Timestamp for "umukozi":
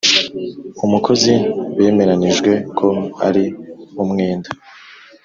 0.85-1.33